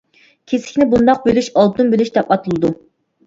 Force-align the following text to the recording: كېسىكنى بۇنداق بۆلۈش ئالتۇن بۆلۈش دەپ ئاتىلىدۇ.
كېسىكنى 0.51 0.87
بۇنداق 0.93 1.19
بۆلۈش 1.27 1.49
ئالتۇن 1.63 1.91
بۆلۈش 1.93 2.11
دەپ 2.17 2.31
ئاتىلىدۇ. 2.37 2.73